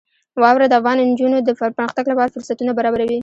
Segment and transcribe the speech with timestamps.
[0.41, 1.49] واوره د افغان نجونو د
[1.79, 3.19] پرمختګ لپاره فرصتونه برابروي.